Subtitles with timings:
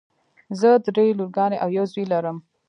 [0.59, 2.37] زه دری لورګانې او یو زوی لرم.